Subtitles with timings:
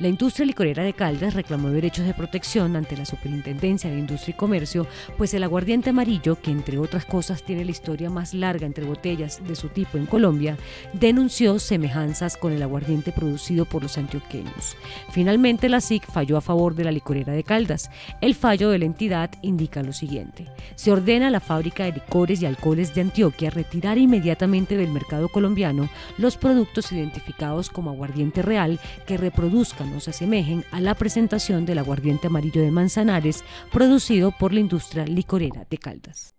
[0.00, 4.38] La industria licorera de Caldas reclamó derechos de protección ante la Superintendencia de Industria y
[4.38, 4.86] Comercio,
[5.18, 9.46] pues el aguardiente amarillo, que entre otras cosas tiene la historia más larga entre botellas
[9.46, 10.56] de su tipo en Colombia,
[10.94, 14.74] denunció semejanzas con el aguardiente producido por los antioqueños.
[15.10, 17.90] Finalmente, la SIC falló a favor de la licorera de Caldas.
[18.22, 20.46] El fallo de la entidad indica lo siguiente.
[20.76, 25.28] Se ordena a la fábrica de licores y alcoholes de Antioquia retirar inmediatamente del mercado
[25.28, 31.78] colombiano los productos identificados como aguardiente real que reproduzcan se asemejen a la presentación del
[31.78, 36.34] aguardiente amarillo de Manzanares producido por la industria licorera de Caldas.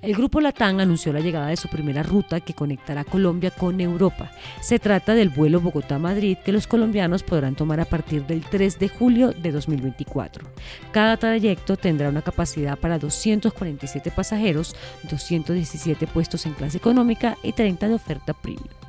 [0.00, 4.30] El grupo Latán anunció la llegada de su primera ruta que conectará Colombia con Europa.
[4.60, 8.88] Se trata del vuelo Bogotá-Madrid que los colombianos podrán tomar a partir del 3 de
[8.88, 10.48] julio de 2024.
[10.92, 14.76] Cada trayecto tendrá una capacidad para 247 pasajeros,
[15.10, 18.87] 217 puestos en clase económica y 30 de oferta premium.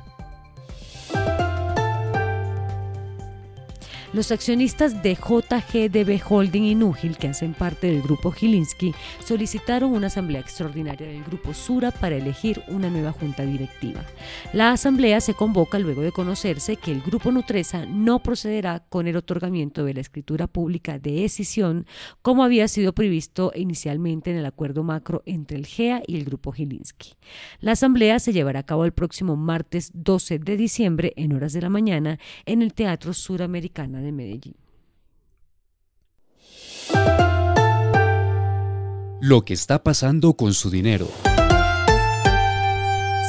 [4.12, 8.92] Los accionistas de JGDB Holding y Núgil, que hacen parte del grupo Gilinski,
[9.24, 14.04] solicitaron una asamblea extraordinaria del grupo Sura para elegir una nueva junta directiva.
[14.52, 19.16] La asamblea se convoca luego de conocerse que el grupo Nutresa no procederá con el
[19.16, 21.86] otorgamiento de la escritura pública de decisión
[22.20, 26.50] como había sido previsto inicialmente en el acuerdo macro entre el GEA y el grupo
[26.50, 27.12] Gilinski.
[27.60, 31.62] La asamblea se llevará a cabo el próximo martes 12 de diciembre en horas de
[31.62, 34.54] la mañana en el Teatro Suramericana de Medellín.
[39.20, 41.08] Lo que está pasando con su dinero.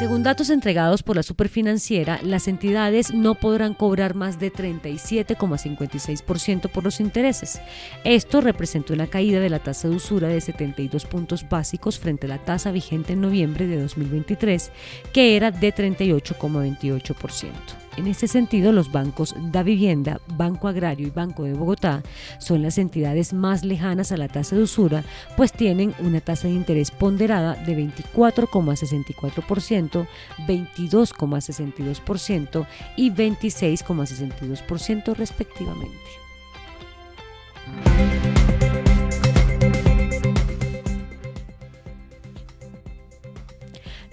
[0.01, 6.83] Según datos entregados por la superfinanciera, las entidades no podrán cobrar más de 37,56% por
[6.83, 7.61] los intereses.
[8.03, 12.29] Esto representó una caída de la tasa de usura de 72 puntos básicos frente a
[12.29, 14.71] la tasa vigente en noviembre de 2023,
[15.13, 17.51] que era de 38,28%.
[17.97, 22.01] En este sentido, los bancos Da Vivienda, Banco Agrario y Banco de Bogotá
[22.39, 25.03] son las entidades más lejanas a la tasa de usura,
[25.35, 30.07] pues tienen una tasa de interés ponderada de 24,64%,
[30.47, 32.65] 22,62%
[32.95, 35.99] y 26,62% respectivamente.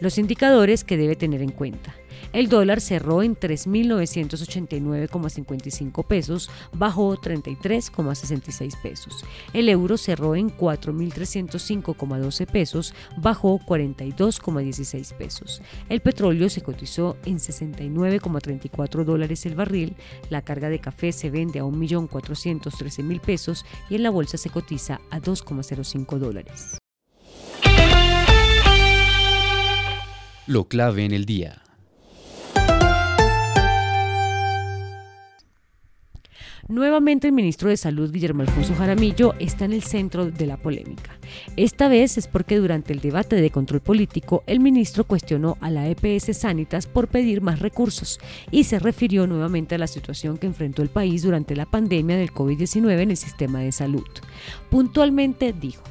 [0.00, 1.92] Los indicadores que debe tener en cuenta.
[2.32, 9.24] El dólar cerró en 3.989,55 pesos, bajó 33,66 pesos.
[9.52, 15.62] El euro cerró en 4.305,12 pesos, bajó 42,16 pesos.
[15.88, 19.94] El petróleo se cotizó en 69,34 dólares el barril.
[20.28, 25.00] La carga de café se vende a 1.413.000 pesos y en la bolsa se cotiza
[25.10, 26.78] a 2,05 dólares.
[30.46, 31.62] Lo clave en el día.
[36.68, 41.18] Nuevamente el ministro de Salud, Guillermo Alfonso Jaramillo, está en el centro de la polémica.
[41.56, 45.88] Esta vez es porque durante el debate de control político, el ministro cuestionó a la
[45.88, 48.20] EPS Sanitas por pedir más recursos
[48.50, 52.34] y se refirió nuevamente a la situación que enfrentó el país durante la pandemia del
[52.34, 54.04] COVID-19 en el sistema de salud.
[54.68, 55.84] Puntualmente dijo,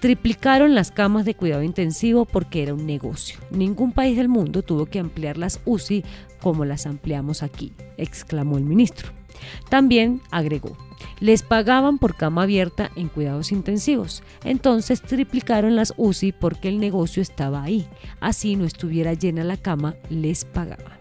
[0.00, 3.38] triplicaron las camas de cuidado intensivo porque era un negocio.
[3.50, 6.02] Ningún país del mundo tuvo que ampliar las UCI
[6.40, 9.23] como las ampliamos aquí, exclamó el ministro.
[9.68, 10.76] También agregó,
[11.20, 17.22] les pagaban por cama abierta en cuidados intensivos, entonces triplicaron las UCI porque el negocio
[17.22, 17.86] estaba ahí,
[18.20, 20.98] así no estuviera llena la cama, les pagaban.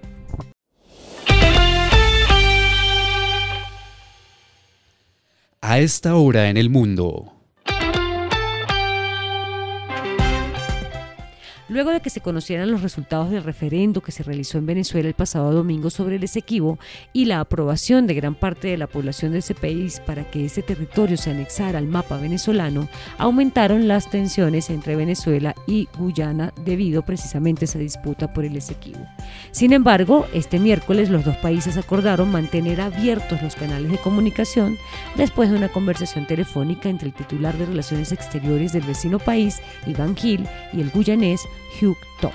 [5.62, 7.32] A esta hora en el mundo.
[11.74, 15.16] Luego de que se conocieran los resultados del referendo que se realizó en Venezuela el
[15.16, 16.78] pasado domingo sobre el Esequibo
[17.14, 20.62] y la aprobación de gran parte de la población de ese país para que ese
[20.62, 22.88] territorio se anexara al mapa venezolano,
[23.18, 29.08] aumentaron las tensiones entre Venezuela y Guyana debido precisamente a esa disputa por el Esequibo.
[29.50, 34.78] Sin embargo, este miércoles los dos países acordaron mantener abiertos los canales de comunicación
[35.16, 40.16] después de una conversación telefónica entre el titular de Relaciones Exteriores del vecino país, Iván
[40.16, 41.42] Gil, y el guyanés
[41.82, 42.32] Hugh Todd.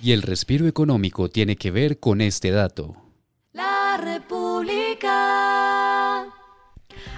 [0.00, 2.96] Y el respiro económico tiene que ver con este dato.
[3.52, 5.71] La República.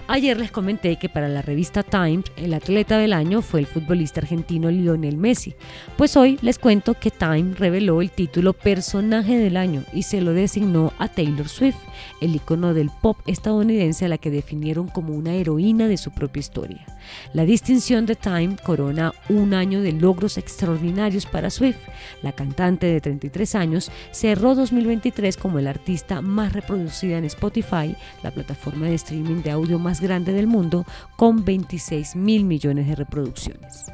[0.06, 4.20] Ayer les comenté que para la revista Time el atleta del año fue el futbolista
[4.20, 5.54] argentino Lionel Messi.
[5.96, 10.34] Pues hoy les cuento que Time reveló el título Personaje del año y se lo
[10.34, 11.78] designó a Taylor Swift,
[12.20, 16.40] el icono del pop estadounidense a la que definieron como una heroína de su propia
[16.40, 16.84] historia.
[17.32, 21.78] La distinción de Time corona un año de logros extraordinarios para Swift.
[22.22, 28.30] La cantante de 33 años cerró 2023 como el artista más reproducida en Spotify, la
[28.30, 30.84] plataforma de streaming de audio grande del mundo
[31.16, 33.86] con 26 mil millones de reproducciones.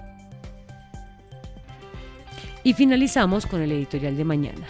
[2.63, 4.67] Y finalizamos con el editorial de mañana.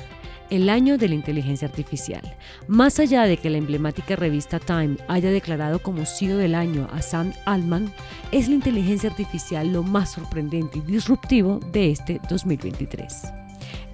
[0.49, 2.23] El año de la inteligencia artificial.
[2.67, 7.03] Más allá de que la emblemática revista Time haya declarado como CEO del año a
[7.03, 7.93] Sam Altman,
[8.33, 13.33] es la inteligencia artificial lo más sorprendente y disruptivo de este 2023.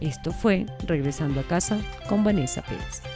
[0.00, 1.78] Esto fue Regresando a casa
[2.08, 3.15] con Vanessa Pérez.